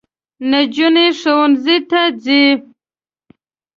نجوني 0.49 1.07
ښوونځۍ 1.19 1.77
ته 1.89 2.01
ځي 2.23 2.43